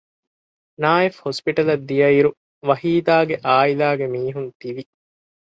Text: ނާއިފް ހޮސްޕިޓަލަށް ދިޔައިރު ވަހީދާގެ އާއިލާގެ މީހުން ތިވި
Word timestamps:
ނާއިފް 0.81 1.19
ހޮސްޕިޓަލަށް 1.23 1.85
ދިޔައިރު 1.89 2.29
ވަހީދާގެ 2.67 3.35
އާއިލާގެ 3.45 4.05
މީހުން 4.13 4.51
ތިވި 4.59 4.83